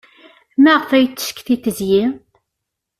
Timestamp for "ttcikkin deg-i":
1.07-2.03